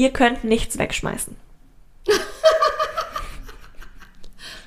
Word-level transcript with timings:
Ihr 0.00 0.10
könnt 0.14 0.44
nichts 0.44 0.78
wegschmeißen. 0.78 1.36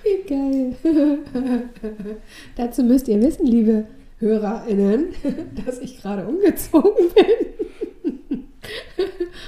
Wie 0.03 0.21
geil. 0.29 0.75
Dazu 2.55 2.83
müsst 2.83 3.07
ihr 3.07 3.19
wissen, 3.19 3.47
liebe 3.47 3.87
HörerInnen, 4.19 5.15
dass 5.65 5.79
ich 5.79 5.99
gerade 5.99 6.27
umgezogen 6.27 7.09
bin. 7.15 8.43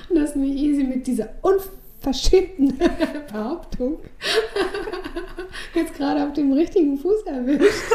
Und 0.09 0.15
dass 0.15 0.33
mich 0.33 0.55
easy 0.55 0.83
mit 0.85 1.05
dieser 1.05 1.29
unverschämten 1.43 2.79
Behauptung 3.31 3.99
jetzt 5.75 5.93
gerade 5.93 6.25
auf 6.25 6.33
dem 6.33 6.51
richtigen 6.53 6.97
Fuß 6.97 7.27
erwischt. 7.27 7.91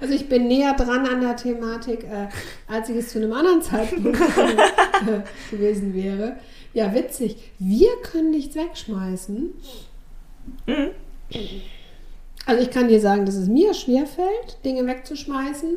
Also 0.00 0.14
ich 0.14 0.28
bin 0.28 0.48
näher 0.48 0.74
dran 0.74 1.06
an 1.06 1.20
der 1.20 1.36
Thematik, 1.36 2.04
äh, 2.04 2.28
als 2.66 2.88
ich 2.88 2.96
es 2.96 3.10
zu 3.10 3.18
einem 3.18 3.32
anderen 3.32 3.62
Zeitpunkt 3.62 4.20
äh, 4.20 5.22
gewesen 5.50 5.94
wäre. 5.94 6.36
Ja, 6.72 6.94
witzig. 6.94 7.36
Wir 7.58 7.88
können 8.02 8.30
nichts 8.30 8.54
wegschmeißen. 8.54 9.52
Mhm. 10.66 10.90
Also 12.46 12.62
ich 12.62 12.70
kann 12.70 12.88
dir 12.88 13.00
sagen, 13.00 13.26
dass 13.26 13.34
es 13.34 13.48
mir 13.48 13.74
schwerfällt, 13.74 14.58
Dinge 14.64 14.86
wegzuschmeißen. 14.86 15.70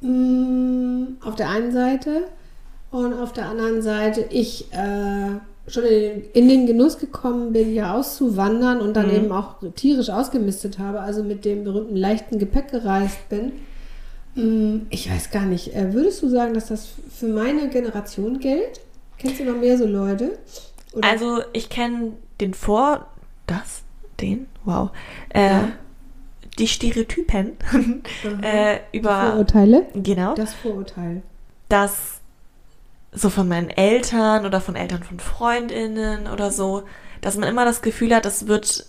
Mm, 0.00 1.16
Auf 1.24 1.34
der 1.36 1.48
einen 1.50 1.72
Seite. 1.72 2.24
Und 2.90 3.14
auf 3.14 3.32
der 3.32 3.46
anderen 3.46 3.80
Seite, 3.80 4.26
ich 4.28 4.70
äh, 4.72 5.28
schon 5.66 5.84
in 6.34 6.48
den, 6.48 6.66
Genuss 6.66 6.98
gekommen 6.98 7.52
bin, 7.54 7.68
hier 7.68 7.94
auszuwandern 7.94 8.80
und 8.82 8.94
dann 8.94 9.08
Mhm. 9.08 9.14
eben 9.14 9.32
auch 9.32 9.54
tierisch 9.76 10.10
ausgemistet 10.10 10.78
habe, 10.78 11.00
also 11.00 11.22
mit 11.22 11.46
dem 11.46 11.64
berühmten 11.64 11.96
leichten 11.96 12.38
Gepäck 12.38 12.70
gereist 12.70 13.16
bin. 13.30 13.52
Mm, 14.34 14.86
Ich 14.90 15.10
weiß 15.10 15.30
gar 15.30 15.46
nicht, 15.46 15.74
äh, 15.74 15.94
würdest 15.94 16.22
du 16.22 16.28
sagen, 16.28 16.52
dass 16.52 16.66
das 16.68 16.88
für 17.10 17.28
meine 17.28 17.68
Generation 17.70 18.38
gilt? 18.40 18.81
Kennst 19.22 19.40
du 19.40 19.44
noch 19.44 19.56
mehr 19.56 19.78
so 19.78 19.86
Leute? 19.86 20.38
Oder- 20.92 21.08
Also 21.08 21.40
ich 21.52 21.68
kenne 21.70 22.12
den 22.40 22.52
Vor... 22.54 23.06
Das? 23.46 23.82
Den? 24.20 24.46
Wow. 24.64 24.90
Äh, 25.30 25.46
Ja. 25.50 25.68
Die 26.58 26.68
Stereotypen 26.68 27.52
äh, 28.42 28.78
über... 28.92 29.30
Vorurteile? 29.30 29.86
Genau. 29.94 30.34
Das 30.34 30.52
Vorurteil. 30.54 31.22
dass 31.68 32.20
so 33.14 33.28
von 33.30 33.46
meinen 33.48 33.68
Eltern 33.70 34.46
oder 34.46 34.60
von 34.60 34.74
Eltern 34.76 35.02
von 35.02 35.18
Freundinnen 35.20 36.26
oder 36.26 36.50
so, 36.50 36.82
dass 37.20 37.36
man 37.36 37.48
immer 37.48 37.64
das 37.66 37.82
Gefühl 37.82 38.14
hat, 38.14 38.24
es 38.26 38.46
wird 38.46 38.86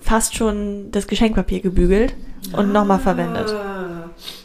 fast 0.00 0.34
schon 0.36 0.90
das 0.90 1.06
Geschenkpapier 1.06 1.60
gebügelt 1.60 2.14
und 2.56 2.72
nochmal 2.72 2.98
verwendet. 2.98 3.54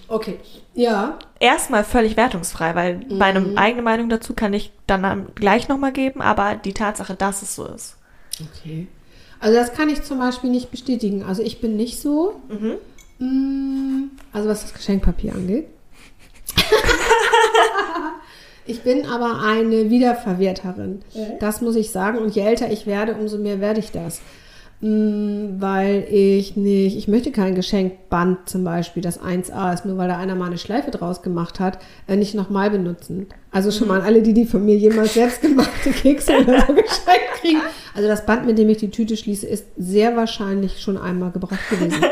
Okay. 0.07 0.39
Ja. 0.73 1.19
Erstmal 1.39 1.83
völlig 1.83 2.17
wertungsfrei, 2.17 2.75
weil 2.75 3.01
meine 3.09 3.57
eigene 3.57 3.81
Meinung 3.81 4.09
dazu 4.09 4.33
kann 4.33 4.53
ich 4.53 4.71
dann 4.87 5.27
gleich 5.35 5.67
nochmal 5.67 5.91
geben, 5.91 6.21
aber 6.21 6.55
die 6.55 6.73
Tatsache, 6.73 7.15
dass 7.15 7.41
es 7.41 7.55
so 7.55 7.65
ist. 7.65 7.97
Okay. 8.41 8.87
Also 9.39 9.57
das 9.57 9.73
kann 9.73 9.89
ich 9.89 10.03
zum 10.03 10.19
Beispiel 10.19 10.49
nicht 10.49 10.71
bestätigen. 10.71 11.23
Also 11.23 11.43
ich 11.43 11.61
bin 11.61 11.75
nicht 11.75 11.99
so. 11.99 12.41
Mhm. 12.49 12.75
Mm, 13.19 14.11
Also 14.33 14.49
was 14.49 14.61
das 14.61 14.73
Geschenkpapier 14.73 15.33
angeht. 15.33 15.67
ich 18.65 18.81
bin 18.81 19.05
aber 19.07 19.41
eine 19.41 19.89
Wiederverwerterin. 19.89 21.03
Das 21.39 21.61
muss 21.61 21.75
ich 21.75 21.91
sagen. 21.91 22.17
Und 22.17 22.35
je 22.35 22.41
älter 22.41 22.71
ich 22.71 22.87
werde, 22.87 23.15
umso 23.15 23.37
mehr 23.37 23.59
werde 23.59 23.79
ich 23.79 23.91
das. 23.91 24.21
Mm, 24.79 25.59
Weil 25.59 26.05
ich 26.11 26.55
nicht, 26.55 26.97
ich 26.97 27.07
möchte 27.07 27.31
kein 27.31 27.55
Geschenkband 27.55 28.47
zum 28.47 28.63
Beispiel, 28.63 29.01
das 29.01 29.19
1A 29.19 29.73
ist, 29.73 29.85
nur 29.85 29.97
weil 29.97 30.07
da 30.07 30.17
einer 30.17 30.35
mal 30.35 30.45
eine 30.45 30.59
Schleife 30.59 30.91
draus 30.91 31.23
gemacht 31.23 31.59
hat, 31.59 31.79
äh, 32.07 32.15
nicht 32.15 32.35
nochmal 32.35 32.69
benutzen. 32.69 33.25
Also 33.51 33.71
schon 33.71 33.87
mal 33.87 34.01
an 34.01 34.05
alle, 34.05 34.21
die, 34.21 34.33
die 34.33 34.45
von 34.45 34.63
mir 34.63 34.75
jemals 34.77 35.15
selbstgemachte 35.15 35.89
Kekse 35.91 36.37
oder 36.41 36.61
so 36.61 36.73
geschenkt 36.73 37.33
kriegen. 37.41 37.61
Also 37.95 38.07
das 38.07 38.25
Band, 38.27 38.45
mit 38.45 38.59
dem 38.59 38.69
ich 38.69 38.77
die 38.77 38.91
Tüte 38.91 39.17
schließe, 39.17 39.47
ist 39.47 39.65
sehr 39.77 40.15
wahrscheinlich 40.15 40.79
schon 40.79 40.97
einmal 40.97 41.31
gebraucht 41.31 41.69
gewesen. 41.69 42.03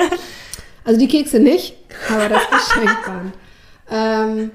Also 0.87 0.99
die 0.99 1.07
Kekse 1.07 1.39
nicht, 1.39 1.75
aber 2.13 2.29
das 2.29 2.43
Geschenkband. 2.47 3.33
Ähm, 3.89 4.51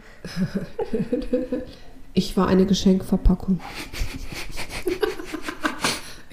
ich 2.14 2.36
war 2.36 2.46
eine 2.46 2.66
Geschenkverpackung. 2.66 3.58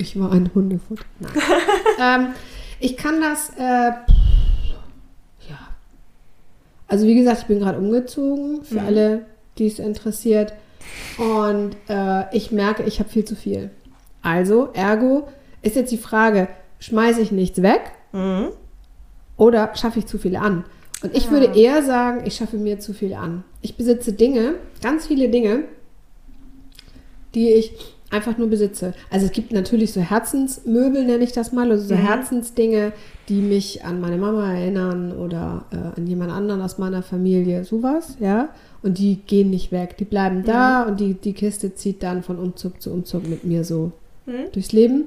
Ich 0.08 0.18
war 0.18 0.32
ein 0.32 0.50
Hundefutter. 0.56 1.04
Nein. 1.20 1.32
ähm, 2.00 2.28
ich 2.80 2.96
kann 2.96 3.20
das, 3.20 3.50
äh, 3.58 3.62
ja. 5.50 5.60
Also 6.88 7.06
wie 7.06 7.16
gesagt, 7.16 7.42
ich 7.42 7.48
bin 7.48 7.60
gerade 7.60 7.78
umgezogen, 7.78 8.64
für 8.64 8.82
alle, 8.82 9.26
die 9.58 9.68
es 9.68 9.80
interessiert. 9.80 10.54
Und 11.18 11.76
äh, 11.90 12.34
ich 12.34 12.52
merke, 12.54 12.84
ich 12.84 13.00
habe 13.00 13.10
viel 13.10 13.26
zu 13.26 13.36
viel. 13.36 13.70
Also, 14.22 14.70
ergo, 14.74 15.28
ist 15.62 15.76
jetzt 15.76 15.92
die 15.92 15.98
Frage, 15.98 16.48
schmeiße 16.80 17.20
ich 17.22 17.32
nichts 17.32 17.62
weg 17.62 17.82
Mhm. 18.14 18.48
oder 19.36 19.76
schaffe 19.76 20.00
ich 20.00 20.06
zu 20.06 20.18
viel 20.18 20.38
an? 20.38 20.64
Und 21.04 21.16
ich 21.18 21.30
würde 21.30 21.60
eher 21.60 21.84
sagen, 21.84 22.22
ich 22.26 22.36
schaffe 22.36 22.56
mir 22.56 22.80
zu 22.80 22.94
viel 22.94 23.14
an. 23.14 23.44
Ich 23.62 23.76
besitze 23.76 24.14
Dinge, 24.14 24.56
ganz 24.82 25.06
viele 25.08 25.28
Dinge, 25.28 25.66
die 27.36 27.50
ich 27.52 27.97
einfach 28.10 28.38
nur 28.38 28.48
besitze. 28.50 28.94
Also 29.10 29.26
es 29.26 29.32
gibt 29.34 29.52
natürlich 29.52 29.92
so 29.92 30.00
Herzensmöbel, 30.00 31.04
nenne 31.06 31.24
ich 31.24 31.34
das 31.34 31.52
mal, 31.52 31.70
also 31.70 31.88
so 31.88 31.94
Mhm. 31.96 32.00
Herzensdinge, 32.00 32.94
die 33.28 33.42
mich 33.42 33.84
an 33.84 34.00
meine 34.00 34.18
Mama 34.18 34.54
erinnern 34.54 35.12
oder 35.12 35.66
äh, 35.72 36.00
an 36.00 36.08
jemand 36.08 36.32
anderen 36.32 36.62
aus 36.62 36.78
meiner 36.78 37.04
Familie, 37.04 37.66
sowas, 37.66 38.16
ja. 38.20 38.50
Und 38.82 38.98
die 39.00 39.16
gehen 39.28 39.50
nicht 39.50 39.72
weg, 39.74 39.98
die 39.98 40.06
bleiben 40.06 40.44
da 40.46 40.84
und 40.84 41.00
die, 41.00 41.16
die 41.16 41.34
Kiste 41.34 41.76
zieht 41.76 42.02
dann 42.04 42.24
von 42.24 42.38
Umzug 42.40 42.82
zu 42.82 42.92
Umzug 42.92 43.28
mit 43.28 43.44
mir 43.44 43.64
so 43.66 43.92
Mhm. 44.26 44.52
durchs 44.54 44.72
Leben. 44.72 45.06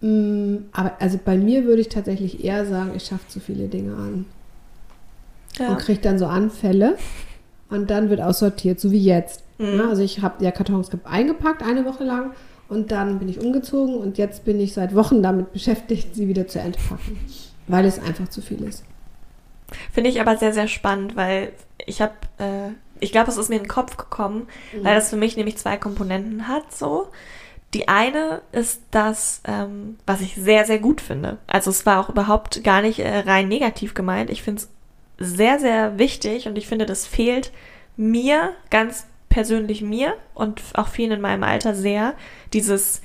Mm, 0.00 0.64
Aber 0.72 0.92
also 1.00 1.18
bei 1.22 1.36
mir 1.36 1.64
würde 1.64 1.80
ich 1.82 1.88
tatsächlich 1.88 2.42
eher 2.44 2.64
sagen, 2.66 2.92
ich 2.96 3.04
schaffe 3.04 3.28
zu 3.28 3.40
viele 3.40 3.68
Dinge 3.68 3.94
an 3.94 4.24
Ja. 5.58 5.68
und 5.68 5.78
kriege 5.78 6.00
dann 6.00 6.18
so 6.18 6.26
Anfälle 6.26 6.96
und 7.70 7.90
dann 7.90 8.08
wird 8.10 8.20
aussortiert, 8.20 8.80
so 8.80 8.90
wie 8.90 9.02
jetzt. 9.02 9.41
Mhm. 9.58 9.78
Ja, 9.78 9.88
also 9.88 10.02
ich 10.02 10.22
habe 10.22 10.42
ja 10.44 10.50
Kartons 10.50 10.90
ge- 10.90 11.00
eingepackt 11.04 11.62
eine 11.62 11.84
Woche 11.84 12.04
lang 12.04 12.32
und 12.68 12.90
dann 12.90 13.18
bin 13.18 13.28
ich 13.28 13.38
umgezogen 13.40 13.96
und 13.96 14.18
jetzt 14.18 14.44
bin 14.44 14.60
ich 14.60 14.72
seit 14.74 14.94
Wochen 14.94 15.22
damit 15.22 15.52
beschäftigt, 15.52 16.14
sie 16.14 16.28
wieder 16.28 16.46
zu 16.48 16.58
entpacken, 16.60 17.18
weil 17.68 17.84
es 17.84 17.98
einfach 17.98 18.28
zu 18.28 18.40
viel 18.42 18.62
ist. 18.64 18.84
Finde 19.92 20.10
ich 20.10 20.20
aber 20.20 20.36
sehr, 20.36 20.52
sehr 20.52 20.68
spannend, 20.68 21.16
weil 21.16 21.52
ich 21.86 22.02
habe, 22.02 22.12
äh, 22.38 22.70
ich 23.00 23.10
glaube, 23.12 23.30
es 23.30 23.36
ist 23.38 23.48
mir 23.48 23.56
in 23.56 23.62
den 23.62 23.68
Kopf 23.68 23.96
gekommen, 23.96 24.46
weil 24.82 24.94
das 24.94 25.10
für 25.10 25.16
mich 25.16 25.36
nämlich 25.36 25.56
zwei 25.56 25.76
Komponenten 25.76 26.46
hat, 26.48 26.72
so. 26.72 27.08
Die 27.74 27.88
eine 27.88 28.42
ist 28.52 28.82
das, 28.90 29.40
ähm, 29.46 29.96
was 30.06 30.20
ich 30.20 30.34
sehr, 30.34 30.66
sehr 30.66 30.78
gut 30.78 31.00
finde. 31.00 31.38
Also 31.46 31.70
es 31.70 31.86
war 31.86 32.00
auch 32.00 32.10
überhaupt 32.10 32.62
gar 32.64 32.82
nicht 32.82 32.98
äh, 32.98 33.20
rein 33.20 33.48
negativ 33.48 33.94
gemeint. 33.94 34.28
Ich 34.28 34.42
finde 34.42 34.60
es 34.62 34.68
sehr, 35.18 35.58
sehr 35.58 35.98
wichtig 35.98 36.46
und 36.46 36.58
ich 36.58 36.66
finde, 36.66 36.84
das 36.84 37.06
fehlt 37.06 37.50
mir, 37.96 38.50
ganz 38.70 39.06
persönlich 39.32 39.82
mir 39.82 40.14
und 40.34 40.60
auch 40.74 40.88
vielen 40.88 41.12
in 41.12 41.20
meinem 41.20 41.42
Alter 41.42 41.74
sehr, 41.74 42.14
dieses 42.52 43.02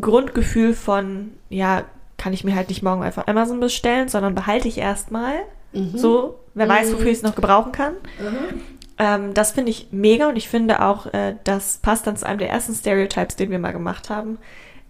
Grundgefühl 0.00 0.74
von, 0.74 1.32
ja, 1.48 1.84
kann 2.16 2.32
ich 2.32 2.44
mir 2.44 2.54
halt 2.54 2.68
nicht 2.68 2.82
morgen 2.82 3.02
einfach 3.02 3.26
Amazon 3.26 3.60
bestellen, 3.60 4.08
sondern 4.08 4.34
behalte 4.34 4.68
ich 4.68 4.78
erstmal. 4.78 5.34
So, 5.94 6.34
wer 6.54 6.68
weiß, 6.68 6.92
wofür 6.92 7.06
ich 7.06 7.18
es 7.18 7.22
noch 7.22 7.34
gebrauchen 7.36 7.72
kann. 7.72 7.94
Ähm, 8.98 9.34
das 9.34 9.52
finde 9.52 9.70
ich 9.70 9.88
mega 9.92 10.28
und 10.28 10.36
ich 10.36 10.48
finde 10.48 10.82
auch, 10.82 11.06
äh, 11.14 11.36
das 11.44 11.78
passt 11.78 12.06
dann 12.06 12.16
zu 12.16 12.26
einem 12.26 12.38
der 12.40 12.50
ersten 12.50 12.74
Stereotypes, 12.74 13.36
den 13.36 13.50
wir 13.50 13.58
mal 13.60 13.72
gemacht 13.72 14.10
haben. 14.10 14.38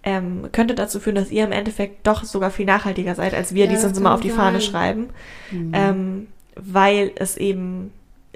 Ähm, 0.02 0.48
könnte 0.52 0.74
dazu 0.74 0.98
führen, 0.98 1.16
dass 1.16 1.30
ihr 1.30 1.44
im 1.44 1.52
Endeffekt 1.52 2.06
doch 2.06 2.24
sogar 2.24 2.50
viel 2.50 2.64
nachhaltiger 2.64 3.14
seid, 3.14 3.34
als 3.34 3.54
wir, 3.54 3.64
Ja, 3.66 3.70
die 3.70 3.76
es 3.76 3.84
uns 3.84 3.98
immer 3.98 4.14
auf 4.14 4.20
die 4.20 4.30
Fahne 4.30 4.60
sein. 4.60 4.70
schreiben. 4.70 5.10
Ähm, 5.52 6.28
weil 6.56 7.12
es 7.16 7.36
eben 7.36 7.92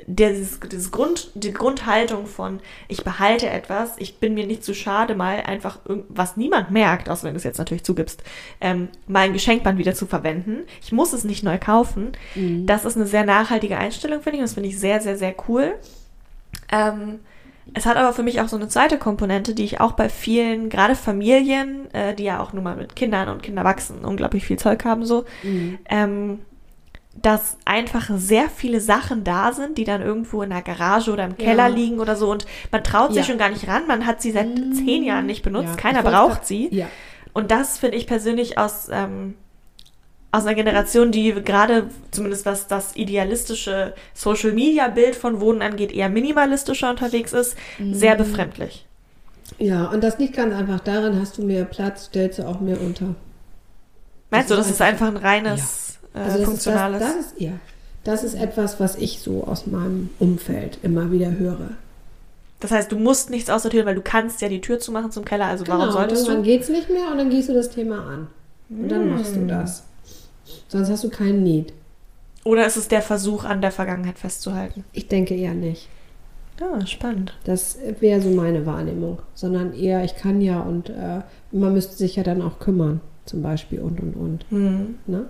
dieses, 0.07 0.59
dieses 0.61 0.91
Grund, 0.91 1.31
die 1.35 1.53
Grundhaltung 1.53 2.27
von 2.27 2.61
ich 2.89 3.05
behalte 3.05 3.49
etwas, 3.49 3.93
ich 3.99 4.19
bin 4.19 4.35
mir 4.35 4.47
nicht 4.47 4.65
zu 4.65 4.75
schade, 4.75 5.15
mal 5.15 5.41
einfach 5.43 5.79
was 6.09 6.37
niemand 6.37 6.71
merkt, 6.73 7.09
außer 7.09 7.25
wenn 7.25 7.35
du 7.35 7.39
es 7.39 7.45
jetzt 7.45 7.59
natürlich 7.59 7.85
zugibst, 7.85 8.23
ähm, 8.61 8.89
mal 9.07 9.21
ein 9.21 9.33
Geschenkband 9.33 9.79
wieder 9.79 9.95
zu 9.95 10.07
verwenden. 10.07 10.65
Ich 10.83 10.91
muss 10.93 11.13
es 11.13 11.23
nicht 11.25 11.45
neu 11.45 11.59
kaufen. 11.59 12.13
Das 12.67 12.85
ist 12.85 12.97
eine 12.97 13.07
sehr 13.07 13.25
nachhaltige 13.25 13.79
Einstellung, 13.79 14.21
finde 14.21 14.37
ich. 14.37 14.41
und 14.41 14.47
Das 14.49 14.55
finde 14.55 14.69
ich 14.69 14.79
sehr, 14.81 15.01
sehr, 15.01 15.17
sehr 15.17 15.35
cool. 15.49 15.75
Ähm, 16.71 17.21
Es 17.73 17.87
hat 17.87 17.97
aber 17.97 18.13
für 18.13 18.23
mich 18.23 18.41
auch 18.43 18.49
so 18.49 18.57
eine 18.57 18.69
zweite 18.69 18.99
Komponente, 18.99 19.55
die 19.55 19.65
ich 19.65 19.81
auch 19.81 19.93
bei 19.93 20.09
vielen, 20.11 20.69
gerade 20.69 20.95
Familien, 20.95 21.93
äh, 21.95 22.15
die 22.15 22.25
ja 22.25 22.41
auch 22.41 22.53
nur 22.53 22.63
mal 22.63 22.77
mit 22.77 22.95
Kindern 22.95 23.29
und 23.31 23.43
Kinderwachsen 23.43 24.05
unglaublich 24.05 24.45
viel 24.45 24.59
Zeug 24.59 24.85
haben, 24.85 25.07
so, 25.07 25.25
Mhm. 25.43 25.79
ähm, 25.89 26.39
dass 27.23 27.57
einfach 27.65 28.11
sehr 28.17 28.51
viele 28.51 28.81
Sachen 28.81 29.25
da 29.25 29.53
sind, 29.53 29.79
die 29.79 29.85
dann 29.85 30.03
irgendwo 30.03 30.43
in 30.43 30.51
der 30.51 30.63
Garage 30.63 31.11
oder 31.13 31.25
im 31.25 31.39
Keller 31.39 31.69
Ja. 31.69 31.75
liegen 31.75 32.01
oder 32.01 32.17
so 32.17 32.31
und 32.31 32.45
man 32.71 32.83
traut 32.85 33.11
sich 33.15 33.19
Ja. 33.19 33.25
schon 33.25 33.39
gar 33.39 33.49
nicht 33.51 33.67
ran. 33.69 33.87
Man 33.87 34.05
hat 34.07 34.21
sie 34.21 34.33
seit 34.33 34.49
zehn 34.75 35.03
Jahren 35.05 35.27
nicht 35.27 35.43
benutzt, 35.43 35.71
Ja, 35.71 35.77
keiner 35.77 36.03
braucht 36.03 36.45
sie. 36.47 36.85
Und 37.33 37.51
das 37.51 37.79
finde 37.79 37.97
ich 37.97 38.07
persönlich 38.07 38.59
aus, 38.59 38.89
ähm, 38.93 39.35
aus 40.33 40.45
einer 40.45 40.55
Generation, 40.57 41.13
die 41.13 41.33
gerade, 41.33 41.89
zumindest 42.11 42.45
was 42.47 42.67
das 42.67 42.97
idealistische 42.97 43.95
Social-Media-Bild 44.15 45.15
von 45.17 45.41
Wohnen 45.41 45.63
angeht, 45.63 45.93
eher 45.93 46.09
minimalistischer 46.09 46.91
unterwegs 46.91 47.33
ist, 47.33 47.57
Mhm. 47.79 47.95
sehr 47.95 48.17
befremdlich. 48.17 48.87
ja, 49.59 49.85
und 49.87 50.03
das 50.03 50.19
liegt 50.19 50.35
ganz 50.37 50.53
einfach 50.53 50.81
daran, 50.81 51.21
hast 51.21 51.39
du 51.39 51.43
mehr 51.45 51.65
Platz, 51.65 52.07
stellst 52.07 52.41
du 52.41 52.47
auch 52.49 52.61
mehr 52.61 52.81
unter. 52.81 53.15
Meinst 54.31 54.51
du, 54.51 54.57
Das 54.57 54.67
das 54.67 54.75
ist 54.77 54.83
einfach 54.83 55.07
ein 55.07 55.17
reines, 55.17 55.94
äh, 56.15 56.25
das 56.25 56.43
funktionales? 56.43 57.01
Ist 57.03 57.09
das, 57.09 57.17
das 57.17 57.33
ist 57.33 57.41
ja, 57.41 57.53
das 58.05 58.25
ist 58.25 58.35
etwas, 58.35 58.81
was 58.81 58.97
ich 58.97 59.21
so 59.21 59.45
aus 59.45 59.67
meinem 59.67 60.11
Umfeld 60.19 60.79
immer 60.83 61.11
wieder 61.13 61.33
höre. 61.39 61.71
Das 62.61 62.71
heißt, 62.71 62.91
du 62.93 62.97
musst 62.97 63.31
nichts 63.31 63.51
aussortieren, 63.51 63.87
weil 63.87 63.95
du 63.95 64.01
kannst 64.03 64.41
ja 64.41 64.49
die 64.49 64.61
Tür 64.61 64.79
zumachen 64.79 65.11
zum 65.11 65.25
Keller. 65.25 65.47
Also 65.47 65.67
warum 65.67 65.83
Genau, 65.83 65.93
solltest 65.93 66.23
irgendwann 66.23 66.45
du? 66.45 66.51
geht's 66.51 66.69
nicht 66.71 66.89
mehr 66.89 67.11
und 67.11 67.19
dann 67.19 67.29
gehst 67.31 67.49
du 67.49 67.55
das 67.55 67.69
Thema 67.71 68.07
an. 68.07 68.27
Und 68.71 68.89
dann 68.89 69.11
machst 69.11 69.35
Hm. 69.35 69.49
du 69.49 69.55
das. 69.55 69.85
Sonst 70.69 70.89
hast 70.91 71.05
du 71.05 71.11
keinen 71.11 71.43
Need. 71.43 71.73
Oder 72.45 72.67
ist 72.67 72.77
es 72.77 72.89
der 72.89 73.03
Versuch, 73.03 73.45
an 73.45 73.61
der 73.63 73.71
Vergangenheit 73.73 74.19
festzuhalten? 74.19 74.85
Ich 74.93 75.09
denke 75.09 75.35
eher 75.35 75.55
nicht. 75.55 75.89
Ja, 76.61 76.87
spannend. 76.87 77.35
Das 77.45 77.79
wäre 78.01 78.21
so 78.21 78.31
meine 78.31 78.65
Wahrnehmung. 78.67 79.19
Sondern 79.35 79.73
eher, 79.75 80.05
ich 80.05 80.17
kann 80.17 80.41
ja 80.41 80.61
und 80.61 80.89
äh, 80.91 81.21
man 81.53 81.73
müsste 81.75 81.97
sich 81.97 82.17
ja 82.17 82.23
dann 82.23 82.43
auch 82.43 82.59
kümmern. 82.61 83.01
Zum 83.27 83.43
Beispiel 83.43 83.81
und 83.81 84.01
und 84.01 84.15
und. 84.15 84.45
Hm. 84.51 84.95
Ne? 85.07 85.25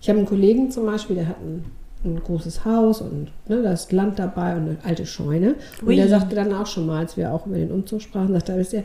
Ich 0.00 0.08
habe 0.08 0.18
einen 0.18 0.28
Kollegen 0.28 0.70
zum 0.70 0.86
Beispiel, 0.86 1.16
der 1.16 1.28
hat 1.28 1.36
ein, 1.40 1.64
ein 2.04 2.20
großes 2.22 2.64
Haus 2.64 3.00
und 3.00 3.28
ne, 3.48 3.62
da 3.62 3.72
ist 3.72 3.90
Land 3.92 4.18
dabei 4.18 4.52
und 4.56 4.62
eine 4.68 4.76
alte 4.84 5.04
Scheune. 5.06 5.56
Und 5.80 5.88
Ui. 5.88 5.96
der 5.96 6.08
sagte 6.08 6.36
dann 6.36 6.52
auch 6.52 6.66
schon 6.66 6.86
mal, 6.86 6.98
als 6.98 7.16
wir 7.16 7.32
auch 7.32 7.46
über 7.46 7.56
den 7.56 7.72
Umzug 7.72 8.02
sprachen, 8.02 8.32
sagte 8.32 8.52
er, 8.72 8.84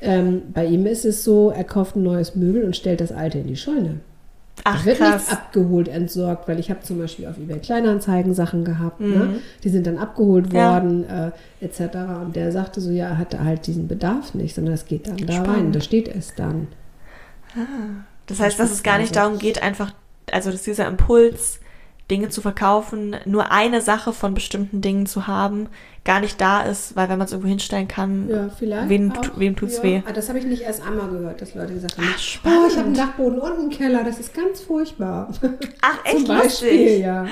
ähm, 0.00 0.42
bei 0.52 0.66
ihm 0.66 0.84
ist 0.86 1.04
es 1.04 1.22
so, 1.24 1.50
er 1.50 1.64
kauft 1.64 1.94
ein 1.96 2.02
neues 2.02 2.34
Möbel 2.34 2.64
und 2.64 2.74
stellt 2.74 3.00
das 3.00 3.12
alte 3.12 3.38
in 3.38 3.46
die 3.46 3.56
Scheune. 3.56 4.00
Ach, 4.64 4.80
Es 4.80 4.86
wird 4.86 4.98
krass. 4.98 5.12
nichts 5.14 5.30
abgeholt, 5.32 5.86
entsorgt, 5.86 6.48
weil 6.48 6.58
ich 6.58 6.68
habe 6.68 6.80
zum 6.80 6.98
Beispiel 6.98 7.26
auf 7.28 7.38
eBay 7.38 7.60
Kleinanzeigen 7.60 8.34
Sachen 8.34 8.64
gehabt, 8.64 8.98
Mhm. 9.00 9.10
ne? 9.12 9.28
die 9.62 9.68
sind 9.68 9.86
dann 9.86 9.98
abgeholt 9.98 10.52
Ja. 10.52 10.72
worden, 10.82 11.04
äh, 11.08 11.30
etc. 11.64 11.94
Und 12.24 12.34
der 12.34 12.50
sagte 12.50 12.80
so, 12.80 12.90
ja, 12.90 13.06
er 13.10 13.18
hatte 13.18 13.42
halt 13.44 13.68
diesen 13.68 13.86
Bedarf 13.86 14.34
nicht, 14.34 14.56
sondern 14.56 14.74
es 14.74 14.84
geht 14.86 15.06
dann 15.06 15.16
da 15.16 15.32
Spannend. 15.34 15.48
rein, 15.48 15.72
da 15.72 15.80
steht 15.80 16.08
es 16.08 16.34
dann. 16.34 16.66
Das 18.26 18.40
heißt, 18.40 18.58
dass 18.58 18.72
es 18.72 18.82
gar 18.82 18.98
nicht 18.98 19.14
darum 19.16 19.38
geht, 19.38 19.62
einfach, 19.62 19.92
also 20.32 20.50
dass 20.50 20.62
dieser 20.62 20.86
Impuls, 20.86 21.60
Dinge 22.10 22.30
zu 22.30 22.40
verkaufen, 22.40 23.16
nur 23.26 23.52
eine 23.52 23.82
Sache 23.82 24.14
von 24.14 24.32
bestimmten 24.32 24.80
Dingen 24.80 25.04
zu 25.04 25.26
haben, 25.26 25.68
gar 26.06 26.20
nicht 26.20 26.40
da 26.40 26.62
ist, 26.62 26.96
weil 26.96 27.10
wenn 27.10 27.18
man 27.18 27.26
es 27.26 27.32
irgendwo 27.32 27.50
hinstellen 27.50 27.86
kann, 27.86 28.28
Ja. 28.30 28.88
Wem 28.88 29.12
wem 29.36 29.56
tut's 29.56 29.76
ja. 29.78 29.82
weh? 29.82 30.02
Ah, 30.06 30.12
Das 30.12 30.30
habe 30.30 30.38
ich 30.38 30.46
nicht 30.46 30.62
erst 30.62 30.82
einmal 30.82 31.08
gehört, 31.10 31.42
dass 31.42 31.54
Leute 31.54 31.74
gesagt 31.74 31.98
haben, 31.98 32.06
Ach, 32.08 32.14
oh, 32.16 32.18
spannend. 32.18 32.66
ich 32.70 32.76
habe 32.78 32.86
einen 32.86 32.94
Dachboden 32.94 33.38
und 33.38 33.52
einen 33.58 33.68
Keller, 33.70 34.04
das 34.04 34.18
ist 34.18 34.32
ganz 34.32 34.60
furchtbar. 34.62 35.30
ach, 35.82 35.98
echt 36.04 36.16
Zum 36.16 36.28
Beispiel, 36.28 36.70
lustig. 36.70 37.00
ja. 37.00 37.26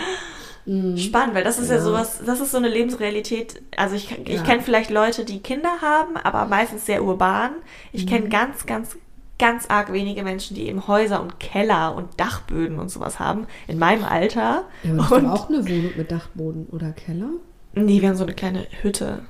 Mhm. 0.67 0.99
Spannend, 0.99 1.35
weil 1.37 1.45
das 1.45 1.59
ist 1.59 1.71
ja 1.71 1.77
Ja. 1.77 1.81
sowas, 1.83 2.21
das 2.27 2.41
ist 2.41 2.51
so 2.51 2.59
eine 2.59 2.69
Lebensrealität. 2.69 3.63
Also 3.79 3.95
ich, 3.95 4.11
ich 4.27 4.45
kenne 4.45 4.61
vielleicht 4.63 4.91
Leute, 4.91 5.25
die 5.25 5.39
Kinder 5.41 5.71
haben, 5.81 6.17
aber 6.19 6.45
meistens 6.47 6.85
sehr 6.85 7.03
urban. 7.03 7.53
Ich 7.93 8.05
Mhm. 8.05 8.09
kenne 8.11 8.29
ganz, 8.29 8.67
ganz, 8.67 8.99
ganz 9.39 9.67
arg 9.69 9.93
wenige 9.93 10.23
Menschen, 10.23 10.55
die 10.55 10.67
eben 10.69 10.87
Häuser 10.89 11.21
und 11.21 11.39
Keller 11.41 11.95
und 11.95 12.09
Dachböden 12.19 12.79
und 12.79 12.91
sowas 12.91 13.19
haben, 13.21 13.47
in 13.69 13.79
meinem 13.79 14.05
Alter. 14.05 14.65
Ja, 14.83 14.93
aber 14.99 15.17
und 15.17 15.27
auch 15.27 15.49
eine 15.49 15.67
Wohnung 15.69 15.93
mit 15.97 16.11
Dachboden 16.11 16.67
oder 16.73 16.93
Keller? 16.93 17.29
Nee, 17.75 18.01
wir 18.01 18.09
haben 18.09 18.17
so 18.17 18.25
eine 18.25 18.35
kleine 18.35 18.67
Hütte. 18.83 19.21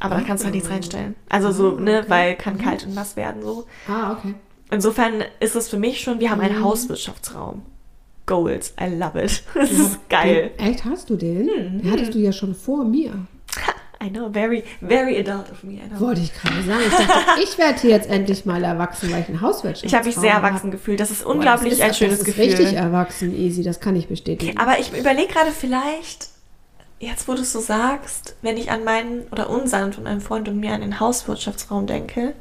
Aber 0.00 0.16
da 0.16 0.22
kannst 0.22 0.42
du 0.42 0.46
halt 0.46 0.54
nichts 0.54 0.70
reinstellen. 0.70 1.14
Also 1.28 1.52
so, 1.52 1.76
Ah, 1.76 1.80
ne, 1.80 1.98
okay. 2.00 2.10
weil 2.10 2.34
kann 2.36 2.58
kalt 2.58 2.84
und 2.86 2.94
nass 2.94 3.14
werden 3.16 3.42
so. 3.42 3.66
Ah, 3.86 4.12
okay. 4.12 4.34
Insofern 4.70 5.22
ist 5.38 5.54
es 5.54 5.68
für 5.68 5.76
mich 5.78 6.00
schon, 6.00 6.18
wir 6.18 6.30
haben 6.30 6.40
einen 6.40 6.58
Mhm. 6.58 6.64
Hauswirtschaftsraum. 6.64 7.62
Goals, 8.26 8.74
I 8.80 8.86
love 8.94 9.22
it. 9.22 9.42
Das 9.54 9.70
Ja, 9.70 9.78
ist 9.84 10.08
geil. 10.08 10.50
Den, 10.58 10.66
echt, 10.66 10.84
hast 10.84 11.10
du 11.10 11.16
den? 11.16 11.44
Mhm. 11.46 11.82
Den 11.82 11.90
hattest 11.92 12.14
du 12.14 12.18
ja 12.18 12.32
schon 12.32 12.54
vor 12.54 12.84
mir. 12.84 13.12
I 14.04 14.10
know, 14.10 14.28
very, 14.32 14.64
very 14.80 15.18
adult 15.20 15.50
of 15.52 15.62
me. 15.62 15.78
Wollte 15.98 16.22
ich 16.22 16.32
gerade 16.34 16.62
sagen. 16.62 16.80
Ich 16.86 16.94
dachte, 17.06 17.40
ich 17.42 17.58
werde 17.58 17.78
hier 17.80 17.90
jetzt 17.90 18.08
endlich 18.10 18.44
mal 18.44 18.64
erwachsen, 18.64 19.12
weil 19.12 19.20
ich 19.20 19.28
einen 19.28 19.40
Hauswirtschaft 19.40 19.84
Ich 19.84 19.94
habe 19.94 20.06
mich 20.06 20.16
sehr 20.16 20.32
erwachsen 20.32 20.70
gefühlt. 20.72 20.98
Das 20.98 21.10
ist 21.10 21.24
unglaublich 21.24 21.70
das 21.70 21.78
ist, 21.78 21.84
ein 21.84 21.94
schönes 21.94 22.18
das 22.18 22.28
ist 22.28 22.34
Gefühl. 22.36 22.52
richtig 22.56 22.72
erwachsen, 22.76 23.34
easy, 23.36 23.62
das 23.62 23.78
kann 23.80 23.94
ich 23.94 24.08
bestätigen. 24.08 24.58
Aber 24.58 24.78
ich 24.80 24.92
überlege 24.96 25.32
gerade 25.32 25.52
vielleicht, 25.52 26.28
jetzt 26.98 27.28
wo 27.28 27.34
du 27.34 27.42
es 27.42 27.52
so 27.52 27.60
sagst, 27.60 28.34
wenn 28.42 28.56
ich 28.56 28.70
an 28.72 28.82
meinen 28.82 29.22
oder 29.30 29.48
unseren 29.50 29.92
von 29.92 30.06
einem 30.06 30.20
Freund 30.20 30.48
und 30.48 30.58
mir 30.58 30.72
an 30.72 30.80
den 30.80 30.98
Hauswirtschaftsraum 30.98 31.86
denke. 31.86 32.34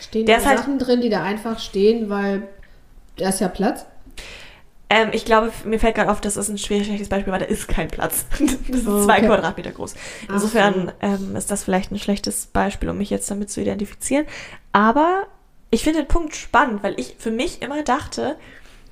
Stehen 0.00 0.26
der 0.26 0.38
da 0.38 0.44
halt- 0.44 0.58
Sachen 0.58 0.78
drin, 0.78 1.00
die 1.00 1.08
da 1.08 1.22
einfach 1.22 1.58
stehen, 1.58 2.08
weil 2.10 2.46
da 3.16 3.28
ist 3.30 3.40
ja 3.40 3.48
Platz? 3.48 3.86
Ähm, 4.90 5.08
ich 5.12 5.24
glaube, 5.24 5.50
mir 5.64 5.80
fällt 5.80 5.94
gerade 5.94 6.10
auf, 6.10 6.20
das 6.20 6.36
ist 6.36 6.48
ein 6.48 6.58
schwierig 6.58 6.86
schlechtes 6.86 7.08
Beispiel, 7.08 7.32
weil 7.32 7.40
da 7.40 7.46
ist 7.46 7.68
kein 7.68 7.88
Platz. 7.88 8.26
Das 8.68 8.80
ist 8.80 8.86
Oh, 8.86 9.04
zwei 9.04 9.18
okay. 9.18 9.26
Quadratmeter 9.26 9.72
groß. 9.72 9.94
Insofern 10.28 10.86
so. 11.00 11.06
ähm, 11.06 11.36
ist 11.36 11.50
das 11.50 11.64
vielleicht 11.64 11.90
ein 11.90 11.98
schlechtes 11.98 12.46
Beispiel, 12.46 12.88
um 12.90 12.98
mich 12.98 13.10
jetzt 13.10 13.30
damit 13.30 13.50
zu 13.50 13.60
identifizieren. 13.60 14.26
Aber 14.72 15.26
ich 15.70 15.82
finde 15.82 16.00
den 16.00 16.08
Punkt 16.08 16.36
spannend, 16.36 16.82
weil 16.82 16.94
ich 17.00 17.16
für 17.18 17.30
mich 17.30 17.62
immer 17.62 17.82
dachte, 17.82 18.36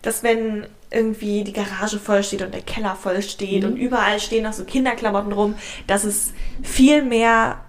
dass 0.01 0.23
wenn 0.23 0.67
irgendwie 0.91 1.45
die 1.45 1.53
Garage 1.53 1.99
voll 1.99 2.23
steht 2.25 2.43
und 2.43 2.53
der 2.53 2.63
Keller 2.63 2.97
voll 2.97 3.23
steht 3.23 3.63
Mhm. 3.63 3.71
und 3.73 3.77
überall 3.77 4.19
stehen 4.19 4.45
noch 4.45 4.53
so 4.53 4.65
Kinderklamotten 4.65 5.33
rum, 5.33 5.55
dass 5.87 6.05
es 6.05 6.33
viel 6.63 7.03
mehr 7.03 7.61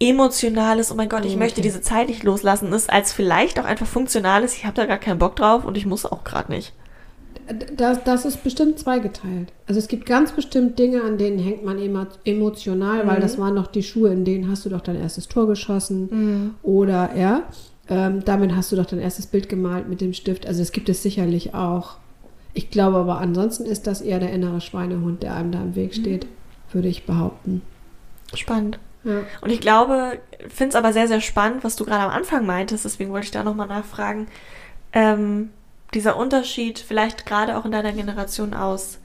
emotionales, 0.00 0.90
oh 0.90 0.94
mein 0.94 1.08
Gott, 1.08 1.20
ich 1.24 1.32
Okay. 1.32 1.38
möchte 1.38 1.60
diese 1.60 1.80
Zeit 1.80 2.08
nicht 2.08 2.22
loslassen 2.22 2.72
ist, 2.72 2.90
als 2.90 3.12
vielleicht 3.12 3.58
auch 3.60 3.64
einfach 3.64 3.86
funktionales, 3.86 4.54
ich 4.56 4.64
habe 4.64 4.74
da 4.74 4.86
gar 4.86 4.98
keinen 4.98 5.18
Bock 5.18 5.36
drauf 5.36 5.64
und 5.64 5.76
ich 5.76 5.86
muss 5.86 6.04
auch 6.06 6.24
gerade 6.24 6.50
nicht. 6.52 6.72
Das, 7.76 8.04
das 8.04 8.24
ist 8.24 8.44
bestimmt 8.44 8.78
zweigeteilt. 8.78 9.52
Also 9.66 9.78
es 9.78 9.88
gibt 9.88 10.06
ganz 10.06 10.32
bestimmt 10.32 10.78
Dinge, 10.78 11.02
an 11.02 11.18
denen 11.18 11.38
hängt 11.38 11.64
man 11.64 11.78
emo 11.78 12.06
emotional, 12.24 13.06
weil 13.06 13.16
Mhm. 13.18 13.22
das 13.22 13.38
waren 13.38 13.56
doch 13.56 13.66
die 13.66 13.82
Schuhe, 13.82 14.10
in 14.12 14.24
denen 14.24 14.50
hast 14.50 14.64
du 14.64 14.68
doch 14.70 14.80
dein 14.80 14.96
erstes 14.96 15.28
Tor 15.28 15.46
geschossen. 15.46 16.54
Oder 16.62 17.10
ja, 17.16 17.42
ähm, 17.88 18.24
damit 18.24 18.54
hast 18.54 18.70
du 18.72 18.76
doch 18.76 18.86
dein 18.86 19.00
erstes 19.00 19.26
Bild 19.26 19.48
gemalt 19.48 19.88
mit 19.88 20.00
dem 20.00 20.12
Stift. 20.12 20.46
Also 20.46 20.62
es 20.62 20.72
gibt 20.72 20.88
es 20.88 21.02
sicherlich 21.02 21.54
auch. 21.54 21.96
Ich 22.54 22.70
glaube 22.70 22.98
aber 22.98 23.18
ansonsten 23.18 23.64
ist 23.64 23.86
das 23.86 24.00
eher 24.02 24.18
der 24.20 24.32
innere 24.32 24.60
Schweinehund, 24.60 25.22
der 25.22 25.34
einem 25.34 25.52
da 25.52 25.60
im 25.62 25.74
Weg 25.74 25.94
steht, 25.94 26.26
würde 26.72 26.88
ich 26.88 27.06
behaupten. 27.06 27.62
Spannend. 28.34 28.78
Ja. 29.04 29.20
Und 29.40 29.50
ich 29.50 29.60
glaube, 29.60 30.18
finde 30.48 30.68
es 30.70 30.74
aber 30.76 30.92
sehr, 30.92 31.08
sehr 31.08 31.20
spannend, 31.20 31.64
was 31.64 31.76
du 31.76 31.84
gerade 31.84 32.04
am 32.04 32.10
Anfang 32.10 32.46
meintest, 32.46 32.84
deswegen 32.84 33.10
wollte 33.10 33.24
ich 33.24 33.30
da 33.32 33.42
nochmal 33.42 33.66
nachfragen. 33.68 34.28
Ähm, 34.92 35.50
dieser 35.94 36.16
Unterschied 36.16 36.78
vielleicht 36.78 37.26
gerade 37.26 37.56
auch 37.56 37.64
in 37.64 37.72
deiner 37.72 37.92
Generation 37.92 38.54
aus 38.54 38.98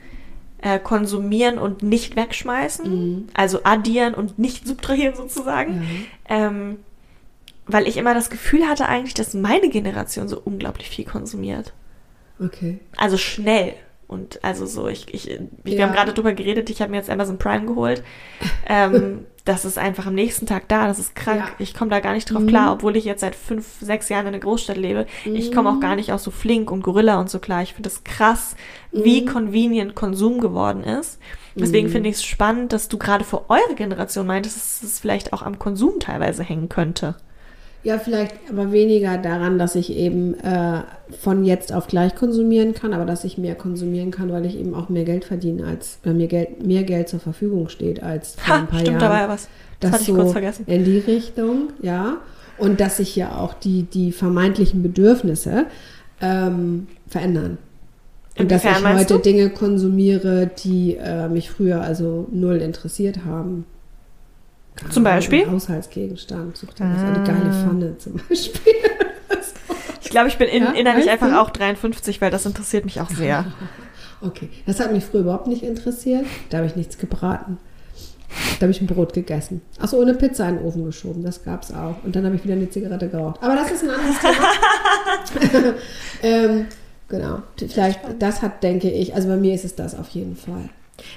äh, 0.61 0.79
konsumieren 0.79 1.59
und 1.59 1.83
nicht 1.83 2.15
wegschmeißen, 2.15 2.89
Mhm. 2.89 3.27
also 3.33 3.59
addieren 3.63 4.13
und 4.15 4.39
nicht 4.39 4.65
subtrahieren 4.67 5.15
sozusagen. 5.15 5.83
Ja. 6.29 6.47
Ähm, 6.47 6.79
weil 7.67 7.87
ich 7.87 7.97
immer 7.97 8.13
das 8.13 8.29
Gefühl 8.29 8.67
hatte 8.67 8.87
eigentlich, 8.87 9.13
dass 9.13 9.33
meine 9.33 9.69
Generation 9.69 10.27
so 10.29 10.41
unglaublich 10.43 10.89
viel 10.89 11.05
konsumiert. 11.05 11.73
Okay. 12.39 12.79
Also 12.95 13.17
schnell. 13.17 13.73
Und 14.07 14.41
also 14.43 14.65
so, 14.65 14.87
ich, 14.87 15.13
ich, 15.13 15.29
ich 15.29 15.39
wir 15.63 15.73
Ja. 15.73 15.85
haben 15.87 15.93
gerade 15.93 16.13
drüber 16.13 16.31
geredet, 16.33 16.69
ich 16.69 16.81
habe 16.81 16.91
mir 16.91 16.97
jetzt 16.97 17.09
Amazon 17.09 17.37
Prime 17.37 17.65
geholt. 17.65 18.03
Ähm, 18.69 19.25
das 19.45 19.63
ist 19.63 19.77
einfach 19.77 20.07
am 20.07 20.13
nächsten 20.13 20.45
Tag 20.45 20.67
da, 20.67 20.87
das 20.87 20.99
ist 20.99 21.15
krank. 21.15 21.39
Ja. 21.39 21.49
Ich 21.57 21.73
komme 21.73 21.89
da 21.89 22.01
gar 22.01 22.11
nicht 22.13 22.29
drauf 22.29 22.41
Mhm. 22.41 22.47
klar, 22.47 22.73
obwohl 22.73 22.97
ich 22.97 23.05
jetzt 23.05 23.21
seit 23.21 23.33
fünf, 23.33 23.65
sechs 23.79 24.09
Jahren 24.09 24.23
in 24.27 24.33
einer 24.33 24.39
Großstadt 24.39 24.75
lebe. 24.75 25.05
Ich 25.23 25.53
komme 25.53 25.69
auch 25.69 25.79
gar 25.79 25.95
nicht 25.95 26.11
aus 26.11 26.23
so 26.23 26.31
Flink 26.31 26.69
und 26.69 26.81
Gorilla 26.83 27.17
und 27.17 27.29
so 27.29 27.39
klar. 27.39 27.61
Ich 27.63 27.73
finde 27.73 27.87
es 27.87 28.03
krass, 28.03 28.57
wie 28.91 29.21
Mhm. 29.21 29.25
convenient 29.27 29.95
Konsum 29.95 30.41
geworden 30.41 30.83
ist. 30.83 31.17
Deswegen 31.55 31.87
Mhm. 31.87 31.91
finde 31.93 32.09
ich 32.09 32.15
es 32.17 32.25
spannend, 32.25 32.73
dass 32.73 32.89
du 32.89 32.97
gerade 32.97 33.23
für 33.23 33.49
eure 33.49 33.75
Generation 33.75 34.27
meintest, 34.27 34.57
dass 34.57 34.83
es 34.83 34.99
vielleicht 34.99 35.31
auch 35.31 35.41
am 35.43 35.57
Konsum 35.59 35.99
teilweise 36.01 36.43
hängen 36.43 36.67
könnte. 36.67 37.15
Ja, 37.87 37.99
vielleicht 37.99 38.35
aber 38.49 38.73
weniger 38.73 39.17
daran, 39.17 39.57
dass 39.57 39.75
ich 39.75 39.93
eben 39.95 40.33
äh, 40.41 40.81
von 41.21 41.45
jetzt 41.45 41.71
auf 41.71 41.87
gleich 41.87 42.15
konsumieren 42.15 42.73
kann, 42.73 42.91
aber 42.93 43.05
dass 43.05 43.23
ich 43.23 43.37
mehr 43.37 43.55
konsumieren 43.55 44.11
kann, 44.11 44.29
weil 44.29 44.45
ich 44.45 44.59
eben 44.59 44.73
auch 44.73 44.89
mehr 44.89 45.05
Geld 45.05 45.23
verdiene, 45.23 45.65
als 45.65 45.97
oder 46.03 46.13
mir 46.13 46.27
Geld, 46.27 46.67
mehr 46.67 46.83
Geld 46.83 47.07
zur 47.07 47.21
Verfügung 47.21 47.69
steht 47.69 48.03
als 48.03 48.35
vor 48.35 48.55
Ha, 48.55 48.59
ein 48.59 48.67
paar 48.67 48.79
stimmt, 48.81 48.99
Jahren. 48.99 48.99
da 48.99 49.09
war 49.09 49.21
ja 49.21 49.29
was. 49.29 49.47
Das, 49.79 49.91
Das 49.91 49.91
hatte 49.91 50.01
ich 50.01 50.07
so 50.09 50.15
kurz 50.15 50.31
vergessen. 50.33 50.65
in 50.67 50.83
die 50.83 50.97
Richtung, 50.97 51.69
ja. 51.81 52.17
Und 52.57 52.81
dass 52.81 52.97
sich 52.97 53.15
ja 53.15 53.37
auch 53.37 53.53
die, 53.53 53.83
die 53.83 54.11
vermeintlichen 54.11 54.83
Bedürfnisse 54.83 55.67
ähm, 56.19 56.87
verändern. 57.07 57.57
Und 58.37 58.51
dass 58.51 58.65
Inwiefern 58.65 58.77
ich 58.79 58.83
meinst 58.83 59.03
heute 59.05 59.13
du? 59.13 59.19
Dinge 59.21 59.49
konsumiere, 59.49 60.51
die 60.61 60.97
äh, 60.97 61.29
mich 61.29 61.49
früher 61.49 61.79
also 61.79 62.27
null 62.33 62.57
interessiert 62.57 63.23
haben. 63.23 63.63
Keine 64.77 64.91
Zum 64.91 65.03
Beispiel? 65.03 65.49
Haushaltsgegenstand. 65.49 66.55
Such 66.57 66.73
dir 66.73 66.85
was, 66.85 67.01
eine 67.03 67.23
geile 67.25 67.49
Ah. 67.49 67.65
Pfanne 67.65 67.97
zum 67.97 68.13
Beispiel. 68.29 68.73
Ich 70.01 70.11
glaube, 70.11 70.29
ich 70.29 70.37
bin 70.37 70.47
in, 70.47 70.63
Ja, 70.63 70.71
innerlich 70.71 71.09
einfach 71.09 71.27
du? 71.29 71.41
auch 71.41 71.49
53, 71.49 72.21
weil 72.21 72.31
das 72.31 72.45
interessiert 72.45 72.85
mich 72.85 73.01
auch 73.01 73.09
sehr. 73.09 73.45
Okay, 74.21 74.49
das 74.65 74.79
hat 74.79 74.91
mich 74.93 75.03
früher 75.05 75.21
überhaupt 75.21 75.45
nicht 75.47 75.61
interessiert. 75.61 76.25
Da 76.49 76.57
habe 76.57 76.65
ich 76.67 76.75
nichts 76.75 76.97
gebraten. 76.97 77.59
Da 78.57 78.61
habe 78.63 78.71
ich 78.71 78.81
ein 78.81 78.87
Brot 78.87 79.13
gegessen. 79.13 79.61
Achso, 79.79 79.97
ohne 79.97 80.15
Pizza 80.15 80.49
in 80.49 80.55
den 80.57 80.65
Ofen 80.65 80.85
geschoben. 80.85 81.23
Das 81.23 81.43
gab 81.43 81.61
es 81.61 81.71
auch. 81.71 81.95
Und 82.03 82.15
dann 82.15 82.25
habe 82.25 82.35
ich 82.35 82.43
wieder 82.43 82.55
eine 82.55 82.67
Zigarette 82.67 83.09
geraucht. 83.09 83.43
Aber 83.43 83.55
das 83.55 83.69
ist 83.69 83.83
ein 83.83 83.89
anderes 83.91 84.17
Thema. 84.19 85.73
ähm, 86.23 86.65
genau. 87.09 87.43
Vielleicht, 87.57 87.99
das 88.17 88.41
hat, 88.41 88.63
denke 88.63 88.89
ich, 88.89 89.13
also 89.13 89.27
bei 89.27 89.37
mir 89.37 89.53
ist 89.53 89.65
es 89.65 89.75
das 89.75 89.93
auf 89.93 90.09
jeden 90.09 90.35
Fall. 90.35 90.69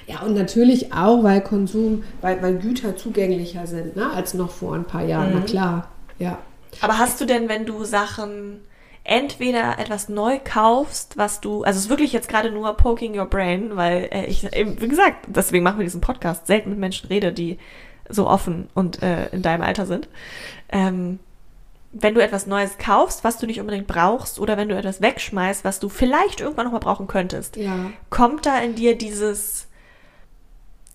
Ja, 0.07 0.21
und 0.21 0.33
natürlich 0.35 0.93
auch, 0.93 1.23
weil 1.23 1.41
Konsum, 1.41 2.03
weil, 2.21 2.41
weil 2.41 2.57
Güter 2.57 2.95
zugänglicher 2.95 3.65
sind, 3.67 3.95
ne, 3.95 4.11
als 4.11 4.33
noch 4.33 4.51
vor 4.51 4.75
ein 4.75 4.85
paar 4.85 5.03
Jahren. 5.03 5.31
Na 5.33 5.41
klar, 5.41 5.87
ja. 6.19 6.37
Aber 6.81 6.97
hast 6.97 7.19
du 7.19 7.25
denn, 7.25 7.49
wenn 7.49 7.65
du 7.65 7.83
Sachen 7.83 8.61
entweder 9.03 9.79
etwas 9.79 10.09
neu 10.09 10.39
kaufst, 10.43 11.17
was 11.17 11.41
du, 11.41 11.63
also 11.63 11.77
es 11.77 11.85
ist 11.85 11.89
wirklich 11.89 12.13
jetzt 12.13 12.29
gerade 12.29 12.51
nur 12.51 12.71
poking 12.77 13.17
your 13.17 13.25
brain, 13.25 13.75
weil 13.75 14.07
äh, 14.11 14.25
ich, 14.25 14.55
eben, 14.55 14.79
wie 14.79 14.87
gesagt, 14.87 15.25
deswegen 15.27 15.63
machen 15.63 15.79
wir 15.79 15.85
diesen 15.85 16.01
Podcast, 16.01 16.45
selten 16.47 16.69
mit 16.69 16.79
Menschen 16.79 17.07
rede, 17.07 17.33
die 17.33 17.57
so 18.09 18.27
offen 18.27 18.69
und 18.75 19.01
äh, 19.01 19.29
in 19.29 19.41
deinem 19.41 19.63
Alter 19.63 19.85
sind. 19.87 20.07
Ähm, 20.69 21.19
wenn 21.93 22.13
du 22.13 22.21
etwas 22.23 22.45
Neues 22.47 22.77
kaufst, 22.77 23.23
was 23.23 23.37
du 23.37 23.47
nicht 23.47 23.59
unbedingt 23.59 23.87
brauchst, 23.87 24.39
oder 24.39 24.55
wenn 24.55 24.69
du 24.69 24.77
etwas 24.77 25.01
wegschmeißt, 25.01 25.65
was 25.65 25.79
du 25.79 25.89
vielleicht 25.89 26.39
irgendwann 26.39 26.65
nochmal 26.65 26.79
brauchen 26.79 27.07
könntest, 27.07 27.57
Ja. 27.57 27.91
kommt 28.09 28.45
da 28.45 28.59
in 28.59 28.75
dir 28.75 28.97
dieses 28.97 29.67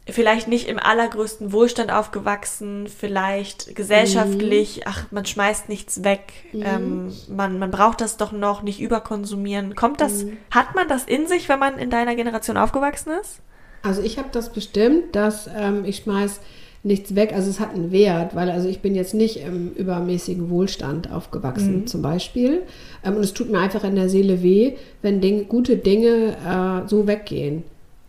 vielleicht 0.09 0.47
nicht 0.47 0.69
im 0.69 0.79
allergrößten 0.79 1.53
Wohlstand 1.53 1.91
aufgewachsen, 1.91 2.87
vielleicht 2.87 3.75
gesellschaftlich, 3.75 4.83
ach, 4.87 5.11
man 5.11 5.27
schmeißt 5.27 5.69
nichts 5.69 6.05
weg, 6.05 6.33
ähm, 6.55 7.13
man, 7.29 7.59
man 7.59 7.71
braucht 7.71 8.01
das 8.01 8.17
doch 8.17 8.33
noch, 8.33 8.63
nicht 8.63 8.81
überkonsumieren. 8.81 9.75
Kommt 9.75 10.01
das, 10.01 10.25
hat 10.51 10.75
man 10.75 10.89
das 10.89 11.05
in 11.05 11.27
sich, 11.27 11.49
wenn 11.49 11.59
man 11.59 11.79
in 11.79 11.91
deiner 11.91 12.15
Generation 12.15 12.57
aufgewachsen 12.57 13.13
ist? 13.21 13.41
Also 13.83 14.03
ich 14.03 14.19
habe 14.19 14.29
das 14.33 14.53
bestimmt, 14.53 15.15
dass 15.17 15.49
ähm, 15.57 15.85
ich 15.85 15.99
schmeiß 15.99 16.41
nichts 16.87 17.15
weg. 17.17 17.33
Also 17.35 17.51
es 17.51 17.59
hat 17.59 17.75
einen 17.75 17.91
Wert, 17.91 18.35
weil 18.35 18.51
also 18.51 18.69
ich 18.69 18.81
bin 18.81 18.95
jetzt 18.95 19.13
nicht 19.13 19.39
im 19.39 19.73
übermäßigen 19.73 20.51
Wohlstand 20.51 21.11
aufgewachsen 21.11 21.87
zum 21.87 22.01
Beispiel. 22.01 22.63
Ähm, 23.05 23.17
und 23.17 23.25
es 23.25 23.35
tut 23.35 23.51
mir 23.51 23.59
einfach 23.59 23.83
in 23.83 23.97
der 23.97 24.09
Seele 24.09 24.43
weh, 24.43 24.75
wenn 25.03 25.21
Ding, 25.21 25.49
gute 25.49 25.77
Dinge 25.77 26.37
äh, 26.47 26.89
so 26.89 27.07
weggehen. 27.07 27.65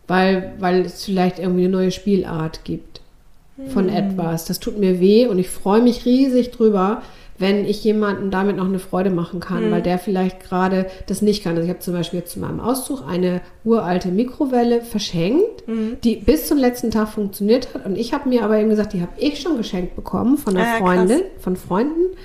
Weil, 0.08 0.52
weil 0.58 0.80
es 0.86 1.04
vielleicht 1.04 1.38
irgendwie 1.38 1.64
eine 1.64 1.72
neue 1.72 1.90
Spielart 1.90 2.64
gibt 2.64 3.00
von 3.68 3.88
etwas. 3.88 4.44
Das 4.46 4.60
tut 4.60 4.78
mir 4.78 5.00
weh 5.00 5.26
und 5.26 5.38
ich 5.38 5.48
freue 5.50 5.82
mich 5.82 6.04
riesig 6.04 6.50
drüber, 6.52 7.02
wenn 7.40 7.64
ich 7.66 7.84
jemanden 7.84 8.30
damit 8.30 8.56
noch 8.56 8.64
eine 8.66 8.78
Freude 8.80 9.10
machen 9.10 9.38
kann, 9.40 9.70
weil 9.70 9.82
der 9.82 9.98
vielleicht 9.98 10.40
gerade 10.42 10.86
das 11.06 11.22
nicht 11.22 11.42
kann. 11.44 11.52
Also 11.52 11.64
ich 11.64 11.68
habe 11.68 11.78
zum 11.80 11.94
Beispiel 11.94 12.20
jetzt 12.20 12.32
zu 12.32 12.40
meinem 12.40 12.58
Auszug 12.60 13.02
eine 13.06 13.40
uralte 13.64 14.08
Mikrowelle 14.08 14.80
verschenkt, 14.82 15.62
die 16.02 16.16
bis 16.16 16.46
zum 16.48 16.58
letzten 16.58 16.90
Tag 16.90 17.08
funktioniert 17.10 17.74
hat. 17.74 17.84
Und 17.84 17.96
ich 17.98 18.12
habe 18.12 18.28
mir 18.28 18.44
aber 18.44 18.58
eben 18.58 18.70
gesagt, 18.70 18.92
die 18.92 19.02
habe 19.02 19.12
ich 19.18 19.40
schon 19.40 19.56
geschenkt 19.56 19.94
bekommen 19.94 20.36
von 20.38 20.56
einer 20.56 20.66
Ah, 20.66 20.78
krass. 20.78 20.80
Freundin, 20.80 21.20
von 21.38 21.56
Freunden. 21.56 22.16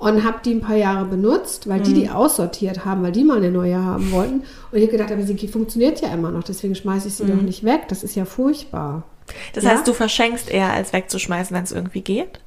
Und 0.00 0.24
habe 0.24 0.38
die 0.44 0.54
ein 0.54 0.60
paar 0.60 0.76
Jahre 0.76 1.04
benutzt, 1.04 1.68
weil 1.68 1.80
die 1.82 1.92
die 1.92 2.10
aussortiert 2.10 2.84
haben, 2.84 3.02
weil 3.02 3.12
die 3.12 3.22
mal 3.22 3.36
eine 3.36 3.50
neue 3.50 3.76
haben 3.84 4.10
wollten. 4.10 4.40
Und 4.72 4.78
ich 4.78 4.82
habe 4.82 4.92
gedacht, 4.92 5.12
aber 5.12 5.22
sie 5.22 5.36
funktioniert 5.46 6.00
ja 6.00 6.08
immer 6.12 6.30
noch, 6.32 6.42
deswegen 6.42 6.74
schmeiße 6.74 7.06
ich 7.08 7.14
sie 7.14 7.26
doch 7.26 7.40
nicht 7.42 7.64
weg. 7.64 7.82
Das 7.88 8.02
ist 8.02 8.14
ja 8.16 8.24
furchtbar. 8.24 9.04
Das 9.52 9.62
Ja. 9.64 9.70
heißt, 9.70 9.86
du 9.86 9.92
verschenkst 9.92 10.50
eher, 10.50 10.72
als 10.72 10.92
wegzuschmeißen, 10.92 11.54
wenn 11.54 11.64
es 11.64 11.70
irgendwie 11.72 12.00
geht? 12.00 12.40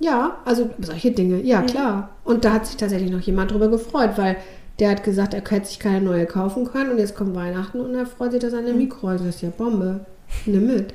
Ja, 0.00 0.38
also 0.44 0.70
solche 0.80 1.12
Dinge, 1.12 1.40
ja 1.40 1.62
klar. 1.62 2.10
Und 2.24 2.44
da 2.44 2.52
hat 2.52 2.66
sich 2.66 2.76
tatsächlich 2.76 3.10
noch 3.10 3.20
jemand 3.20 3.52
drüber 3.52 3.68
gefreut, 3.68 4.10
weil 4.16 4.36
der 4.80 4.90
hat 4.90 5.02
gesagt, 5.04 5.34
er 5.34 5.42
hätte 5.48 5.66
sich 5.66 5.78
keine 5.78 6.00
neue 6.00 6.26
kaufen 6.26 6.64
können 6.70 6.90
und 6.90 6.98
jetzt 6.98 7.16
kommt 7.16 7.34
Weihnachten 7.34 7.80
und 7.80 7.94
er 7.94 8.06
freut 8.06 8.32
sich, 8.32 8.40
dass 8.40 8.52
er 8.52 8.58
eine 8.60 8.72
Mikro 8.74 9.08
hat. 9.08 9.20
Das 9.20 9.26
ist 9.36 9.42
ja 9.42 9.50
Bombe. 9.50 10.00
Nimm 10.46 10.66
mit. 10.66 10.94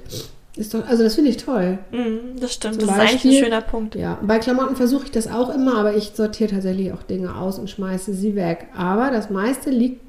Ist 0.56 0.74
doch, 0.74 0.88
also 0.88 1.04
das 1.04 1.16
finde 1.16 1.32
ich 1.32 1.38
toll. 1.38 1.80
Mhm, 1.92 2.40
das 2.40 2.54
stimmt, 2.54 2.76
Zum 2.76 2.88
das 2.88 2.96
ist 2.96 3.02
eigentlich 3.02 3.10
ein 3.10 3.30
Beispiel- 3.32 3.44
schöner 3.44 3.62
Punkt. 3.62 3.96
Ja, 3.96 4.20
bei 4.22 4.38
Klamotten 4.38 4.76
versuche 4.76 5.06
ich 5.06 5.12
das 5.12 5.28
auch 5.28 5.50
immer, 5.54 5.78
aber 5.78 5.96
ich 5.96 6.12
sortiere 6.14 6.52
tatsächlich 6.52 6.92
auch 6.94 7.02
Dinge 7.02 7.36
aus 7.36 7.58
und 7.58 7.70
schmeiße 7.70 8.14
sie 8.14 8.36
weg. 8.36 8.68
Aber 8.76 9.10
das 9.10 9.30
meiste 9.32 9.72
liegt 9.72 10.02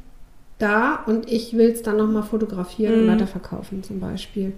da 0.59 1.03
und 1.07 1.31
ich 1.33 1.57
will 1.57 1.71
es 1.71 1.83
dann 1.83 1.97
nochmal 1.97 2.23
fotografieren 2.25 3.01
und 3.01 3.09
weiterverkaufen 3.09 3.83
zum 3.83 4.01
Beispiel. 4.01 4.53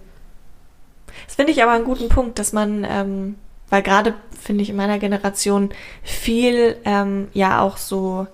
Das 1.27 1.37
finde 1.37 1.53
ich 1.53 1.63
aber 1.63 1.73
einen 1.73 1.85
guten 1.85 2.09
Punkt, 2.09 2.39
dass 2.41 2.53
man, 2.53 2.85
ähm, 2.89 3.37
weil 3.71 3.83
gerade 3.83 4.15
finde 4.39 4.63
ich 4.63 4.71
in 4.71 4.77
meiner 4.77 4.99
Generation 4.99 5.71
viel, 6.03 6.77
ähm, 6.85 7.29
ja 7.33 7.61
auch 7.63 7.77
so 7.77 8.27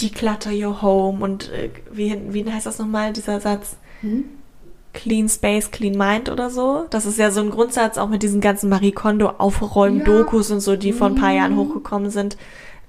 declutter 0.00 0.50
your 0.52 0.82
home 0.82 1.22
und 1.22 1.50
äh, 1.50 1.70
wie, 1.92 2.16
wie 2.32 2.50
heißt 2.50 2.66
das 2.66 2.78
nochmal, 2.78 3.12
dieser 3.12 3.40
Satz? 3.40 3.76
Clean 4.92 5.28
Space, 5.28 5.70
Clean 5.70 5.96
Mind 5.96 6.28
oder 6.28 6.50
so. 6.50 6.86
Das 6.90 7.06
ist 7.06 7.18
ja 7.18 7.30
so 7.30 7.40
ein 7.40 7.50
Grundsatz 7.50 7.96
auch 7.98 8.08
mit 8.08 8.22
diesen 8.22 8.40
ganzen 8.40 8.68
Marie 8.68 8.92
Kondo 8.92 9.28
Aufräumen-Dokus 9.38 10.50
und 10.50 10.60
so, 10.60 10.76
die 10.76 10.92
vor 10.92 11.06
ein 11.08 11.14
paar 11.14 11.32
Jahren 11.32 11.56
hochgekommen 11.56 12.10
sind. 12.10 12.36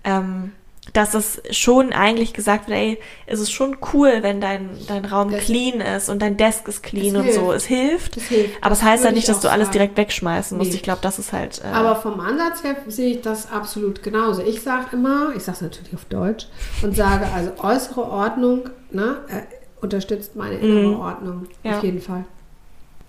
Ähm, 0.04 0.52
dass 0.94 1.14
es 1.14 1.42
schon 1.52 1.94
eigentlich 1.94 2.34
gesagt 2.34 2.68
wird, 2.68 2.78
ey, 2.78 3.00
es 3.28 3.40
ist 3.40 3.52
schon 3.52 3.78
cool, 3.94 4.12
wenn 4.22 4.42
dein, 4.42 4.72
dein 4.88 5.06
Raum 5.06 5.32
Das- 5.32 5.42
clean 5.46 5.80
ist 5.80 6.10
und 6.10 6.22
dein 6.24 6.36
Desk 6.38 6.68
ist 6.68 6.82
clean 6.82 7.16
Es 7.16 7.22
und 7.22 7.34
so. 7.34 7.42
hilft. 7.54 7.56
Es 7.56 7.66
hilft. 7.66 8.16
Das 8.18 8.24
hilft. 8.24 8.64
Aber 8.64 8.74
es 8.74 8.80
Das 8.80 8.88
heißt 8.90 9.04
ja 9.06 9.12
nicht, 9.12 9.20
ich 9.20 9.26
dass 9.28 9.40
du 9.42 9.50
alles 9.52 9.68
sagen. 9.68 9.74
direkt 9.74 9.98
wegschmeißen 9.98 10.58
musst. 10.58 10.72
Nee. 10.72 10.76
Ich 10.78 10.84
glaube, 10.84 11.00
das 11.04 11.20
ist 11.20 11.32
halt. 11.34 11.62
Äh, 11.64 11.68
Aber 11.68 11.96
vom 11.96 12.20
Ansatz 12.20 12.64
her 12.64 12.76
sehe 12.88 13.12
ich 13.14 13.22
das 13.22 13.52
absolut 13.52 14.02
genauso. 14.02 14.42
Ich 14.42 14.64
sage 14.64 14.88
immer, 14.94 15.34
ich 15.36 15.44
sage 15.44 15.58
es 15.58 15.62
natürlich 15.62 15.94
auf 15.94 16.06
Deutsch 16.06 16.48
und 16.82 16.96
sage 16.96 17.28
also 17.34 17.52
äußere 17.64 18.02
Ordnung 18.04 18.70
ne, 18.90 19.20
äh, 19.30 19.42
unterstützt 19.82 20.36
meine 20.36 20.56
innere 20.56 20.98
Ordnung. 20.98 21.48
Ja. 21.64 21.78
Auf 21.78 21.84
jeden 21.84 22.02
Fall. 22.02 22.26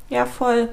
ja, 0.09 0.27
voll. 0.27 0.69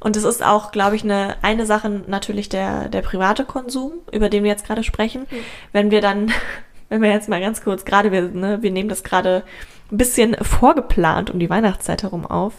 Und 0.00 0.16
es 0.16 0.24
ist 0.24 0.42
auch, 0.42 0.72
glaube 0.72 0.96
ich, 0.96 1.04
eine, 1.04 1.36
eine 1.42 1.66
Sache 1.66 1.88
natürlich 2.06 2.48
der, 2.48 2.88
der 2.88 3.02
private 3.02 3.44
Konsum, 3.44 3.92
über 4.12 4.28
den 4.28 4.44
wir 4.44 4.50
jetzt 4.50 4.66
gerade 4.66 4.82
sprechen. 4.82 5.26
Wenn 5.72 5.90
wir 5.90 6.00
dann, 6.00 6.32
wenn 6.88 7.02
wir 7.02 7.10
jetzt 7.10 7.28
mal 7.28 7.40
ganz 7.40 7.62
kurz, 7.62 7.84
gerade 7.84 8.12
wir, 8.12 8.22
ne, 8.22 8.62
wir 8.62 8.70
nehmen 8.70 8.88
das 8.88 9.02
gerade 9.02 9.42
ein 9.90 9.98
bisschen 9.98 10.36
vorgeplant 10.42 11.30
um 11.30 11.38
die 11.38 11.50
Weihnachtszeit 11.50 12.02
herum 12.02 12.26
auf. 12.26 12.54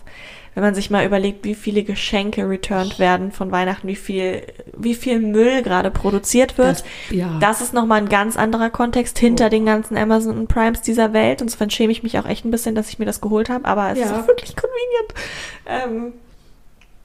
Wenn 0.58 0.64
man 0.64 0.74
sich 0.74 0.90
mal 0.90 1.06
überlegt, 1.06 1.46
wie 1.46 1.54
viele 1.54 1.84
Geschenke 1.84 2.50
returned 2.50 2.98
werden 2.98 3.32
von 3.32 3.52
Weihnachten, 3.52 3.88
wie 3.88 3.96
viel, 3.96 4.42
wie 4.76 4.96
viel 4.96 5.20
Müll 5.20 5.62
gerade 5.62 5.92
produziert 5.92 6.58
wird. 6.58 6.80
Das- 6.80 6.84
ja. 7.12 7.38
Das 7.40 7.62
ist 7.62 7.76
nochmal 7.76 8.00
ein 8.00 8.10
ganz 8.10 8.38
anderer 8.38 8.72
Kontext 8.72 9.20
hinter 9.20 9.46
Oh. 9.46 9.50
den 9.50 9.68
ganzen 9.68 9.96
Amazon 9.96 10.36
und 10.36 10.48
Primes 10.48 10.82
dieser 10.82 11.14
Welt. 11.14 11.42
Insofern 11.44 11.70
schäme 11.70 11.92
ich 11.92 12.02
mich 12.02 12.18
auch 12.18 12.26
echt 12.26 12.44
ein 12.44 12.50
bisschen, 12.50 12.74
dass 12.74 12.90
ich 12.90 12.98
mir 12.98 13.06
das 13.06 13.22
geholt 13.22 13.50
habe, 13.50 13.66
aber 13.66 13.92
es 13.92 14.00
ist 14.00 14.10
Ja. 14.10 14.20
auch 14.20 14.28
wirklich 14.28 14.56
convenient. 14.56 15.14
Ähm, 15.68 16.14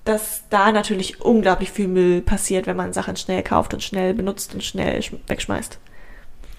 dass 0.06 0.44
da 0.48 0.72
natürlich 0.72 1.20
unglaublich 1.20 1.70
viel 1.72 1.88
Müll 1.88 2.22
passiert, 2.22 2.66
wenn 2.66 2.78
man 2.78 2.94
Sachen 2.94 3.16
schnell 3.16 3.42
kauft 3.42 3.74
und 3.74 3.82
schnell 3.82 4.14
benutzt 4.14 4.54
und 4.54 4.64
schnell 4.64 5.00
sch- 5.00 5.12
wegschmeißt. 5.26 5.78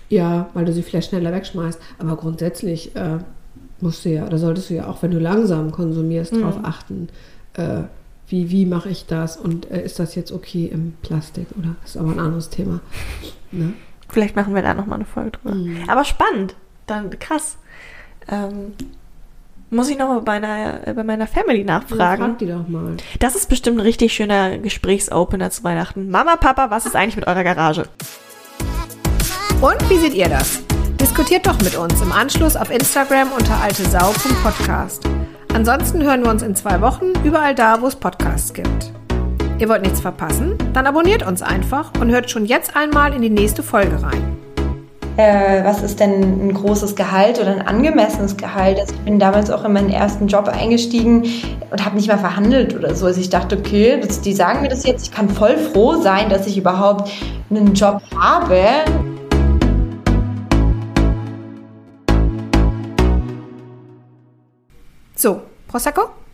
Ja, 0.09 0.51
weil 0.53 0.65
du 0.65 0.71
sie 0.73 0.83
vielleicht 0.83 1.09
schneller 1.09 1.31
wegschmeißt. 1.33 1.81
Aber 1.97 2.15
grundsätzlich 2.17 2.95
äh, 2.95 3.17
musst 3.83 4.05
du 4.05 4.09
ja, 4.09 4.25
oder 4.25 4.39
solltest 4.39 4.69
du 4.69 4.73
ja 4.73 4.87
auch, 4.87 5.03
wenn 5.03 5.11
du 5.11 5.19
langsam 5.19 5.71
konsumierst, 5.71 6.33
darauf 6.35 6.59
achten, 6.63 7.09
äh, 7.53 7.83
wie, 8.27 8.49
wie 8.49 8.65
mache 8.65 8.89
ich 8.89 9.05
das 9.05 9.37
und 9.37 9.69
äh, 9.69 9.83
ist 9.83 9.99
das 9.99 10.15
jetzt 10.15 10.31
okay 10.31 10.65
im 10.65 10.93
Plastik 11.03 11.47
oder 11.59 11.75
ist 11.85 11.97
aber 11.97 12.11
ein 12.11 12.19
anderes 12.19 12.49
Thema. 12.49 12.79
Ne? 13.55 13.73
Vielleicht 14.09 14.35
machen 14.35 14.55
wir 14.55 14.63
da 14.63 14.73
nochmal 14.73 14.95
eine 14.95 15.05
Folge 15.05 15.29
drüber. 15.29 15.55
Aber 15.87 16.03
spannend. 16.05 16.55
Dann 16.87 17.11
krass. 17.19 17.59
Ähm, 18.27 18.73
muss 19.69 19.89
ich 19.89 19.97
nochmal 19.97 20.21
bei 20.21 20.39
meiner, 20.39 20.87
äh, 20.87 20.93
bei 20.93 21.03
meiner 21.03 21.27
Family 21.27 21.63
nachfragen. 21.63 22.23
Frag 22.23 22.39
die 22.39 22.47
doch 22.47 22.67
mal. 22.67 22.97
Das 23.19 23.35
ist 23.35 23.49
bestimmt 23.49 23.77
ein 23.77 23.81
richtig 23.81 24.11
schöner 24.11 24.57
Gesprächsopener 24.57 25.51
zu 25.51 25.63
Weihnachten. 25.63 26.09
Mama, 26.09 26.35
Papa, 26.35 26.71
was 26.71 26.87
ist 26.87 26.95
eigentlich 26.95 27.15
mit 27.15 27.27
eurer 27.27 27.43
Garage? 27.43 27.83
Und 29.61 29.89
wie 29.89 29.97
seht 29.97 30.15
ihr 30.15 30.29
das? 30.29 30.63
Diskutiert 31.15 31.45
doch 31.45 31.61
mit 31.61 31.77
uns 31.77 32.01
im 32.01 32.11
Anschluss 32.11 32.55
auf 32.55 32.71
Instagram 32.71 33.33
unter 33.37 33.61
altesau.podcast. 33.61 35.03
Ansonsten 35.53 36.01
hören 36.01 36.23
wir 36.23 36.31
uns 36.31 36.41
in 36.41 36.55
zwei 36.55 36.81
Wochen 36.81 37.13
überall 37.23 37.53
da, 37.53 37.79
wo 37.83 37.85
es 37.85 37.95
Podcasts 37.95 38.51
gibt. 38.51 38.91
Ihr 39.59 39.69
wollt 39.69 39.83
nichts 39.83 40.01
verpassen? 40.01 40.57
Dann 40.73 40.87
abonniert 40.87 41.23
uns 41.23 41.43
einfach 41.43 41.91
und 42.01 42.09
hört 42.09 42.31
schon 42.31 42.47
jetzt 42.47 42.75
einmal 42.75 43.13
in 43.13 43.21
die 43.21 43.29
nächste 43.29 43.61
Folge 43.61 44.01
rein. 44.01 44.37
äh, 45.17 45.63
was 45.63 45.83
ist 45.83 45.99
denn 45.99 46.47
ein 46.47 46.53
großes 46.55 46.95
Gehalt 46.95 47.39
oder 47.39 47.51
ein 47.51 47.61
angemessenes 47.61 48.35
Gehalt? 48.35 48.79
Also 48.79 48.95
ich 48.95 49.01
bin 49.01 49.19
damals 49.19 49.51
auch 49.51 49.63
in 49.65 49.73
meinen 49.73 49.91
ersten 49.91 50.25
Job 50.25 50.47
eingestiegen 50.47 51.27
und 51.69 51.85
habe 51.85 51.95
nicht 51.95 52.07
mal 52.07 52.17
verhandelt 52.17 52.75
oder 52.75 52.95
so. 52.95 53.05
Also 53.05 53.21
ich 53.21 53.29
dachte, 53.29 53.55
okay, 53.59 53.99
das, 54.01 54.21
die 54.21 54.33
sagen 54.33 54.63
mir 54.63 54.69
das 54.69 54.83
jetzt, 54.83 55.05
ich 55.05 55.11
kann 55.11 55.29
voll 55.29 55.57
froh 55.57 56.01
sein, 56.01 56.29
dass 56.29 56.47
ich 56.47 56.57
überhaupt 56.57 57.11
einen 57.51 57.75
Job 57.75 58.01
habe. 58.17 58.57
So, 65.23 65.41
Prosecco? 65.67 66.13